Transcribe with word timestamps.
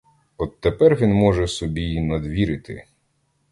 От 0.37 0.59
тепер 0.61 0.95
він 0.95 1.13
може 1.13 1.47
собі 1.47 1.81
й 1.81 1.99
надвір 2.01 2.49
іти! 2.51 2.87